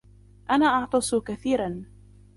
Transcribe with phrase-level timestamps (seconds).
[0.51, 1.85] أنا أعْطُس كثيراً.